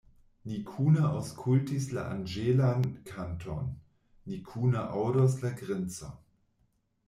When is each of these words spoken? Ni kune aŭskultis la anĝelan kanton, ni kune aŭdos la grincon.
Ni 0.51 0.55
kune 0.69 1.03
aŭskultis 1.09 1.85
la 1.97 2.07
anĝelan 2.15 2.89
kanton, 3.11 3.69
ni 4.31 4.43
kune 4.51 4.85
aŭdos 5.05 5.41
la 5.45 5.57
grincon. 5.63 6.21